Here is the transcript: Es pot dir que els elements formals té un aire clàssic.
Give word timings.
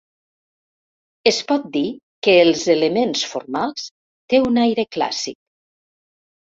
Es 1.31 1.41
pot 1.51 1.67
dir 1.75 1.83
que 2.29 2.35
els 2.47 2.65
elements 2.77 3.23
formals 3.35 3.87
té 3.91 4.43
un 4.51 4.61
aire 4.67 4.89
clàssic. 4.99 5.41